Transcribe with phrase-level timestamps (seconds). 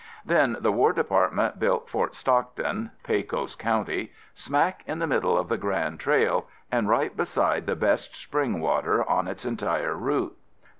[0.25, 5.59] Then the War Department built Fort Stockton (Pecos County), smack in the middle of the
[5.59, 10.35] Grand Trail and right beside the best spring of water on its entire route.